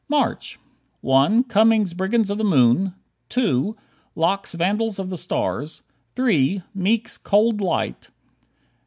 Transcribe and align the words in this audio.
March: 0.09 0.57
1 1.01 1.43
Cummings' 1.43 1.93
"Brigands 1.93 2.31
of 2.31 2.39
the 2.39 2.43
Moon"; 2.43 2.95
2 3.29 3.75
Locke's 4.15 4.53
"Vandals 4.55 4.97
of 4.97 5.11
the 5.11 5.15
Stars"; 5.15 5.83
3 6.15 6.63
Meek's 6.73 7.19
"Cold 7.19 7.61
Light." 7.61 8.09